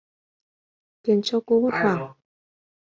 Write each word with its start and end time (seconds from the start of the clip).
Khiến 1.03 1.19
cho 1.23 1.39
cô 1.45 1.61
hốt 1.61 1.69
hoảng 1.73 2.13